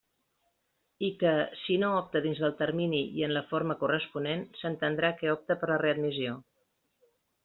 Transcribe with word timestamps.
I 1.07 1.09
que, 1.23 1.33
si 1.63 1.75
no 1.83 1.89
opta 1.97 2.21
dins 2.23 2.41
del 2.45 2.55
termini 2.61 3.01
i 3.19 3.25
en 3.27 3.33
la 3.37 3.43
forma 3.51 3.75
corresponent, 3.83 4.41
s'entendrà 4.63 5.13
que 5.21 5.31
opta 5.35 5.59
per 5.65 5.71
la 5.73 5.77
readmissió. 5.87 6.33